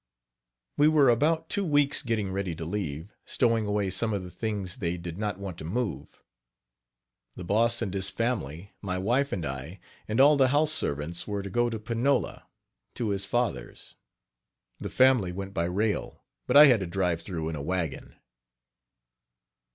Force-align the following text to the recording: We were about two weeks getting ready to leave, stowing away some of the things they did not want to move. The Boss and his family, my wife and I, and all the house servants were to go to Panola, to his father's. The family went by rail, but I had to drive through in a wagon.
We 0.77 0.87
were 0.87 1.09
about 1.09 1.47
two 1.47 1.63
weeks 1.63 2.01
getting 2.01 2.31
ready 2.33 2.55
to 2.55 2.65
leave, 2.65 3.13
stowing 3.23 3.67
away 3.67 3.91
some 3.91 4.13
of 4.13 4.23
the 4.23 4.31
things 4.31 4.77
they 4.77 4.97
did 4.97 5.19
not 5.19 5.37
want 5.37 5.59
to 5.59 5.63
move. 5.63 6.23
The 7.35 7.43
Boss 7.43 7.83
and 7.83 7.93
his 7.93 8.09
family, 8.09 8.73
my 8.81 8.97
wife 8.97 9.31
and 9.31 9.45
I, 9.45 9.79
and 10.07 10.19
all 10.19 10.37
the 10.37 10.47
house 10.47 10.71
servants 10.71 11.27
were 11.27 11.43
to 11.43 11.51
go 11.51 11.69
to 11.69 11.77
Panola, 11.77 12.47
to 12.95 13.09
his 13.09 13.25
father's. 13.25 13.93
The 14.79 14.89
family 14.89 15.31
went 15.31 15.53
by 15.53 15.65
rail, 15.65 16.23
but 16.47 16.57
I 16.57 16.65
had 16.65 16.79
to 16.79 16.87
drive 16.87 17.21
through 17.21 17.49
in 17.49 17.55
a 17.55 17.61
wagon. 17.61 18.15